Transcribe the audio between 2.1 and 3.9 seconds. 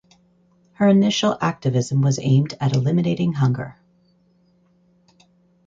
aimed at eliminating hunger.